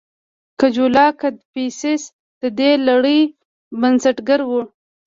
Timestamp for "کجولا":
0.59-1.05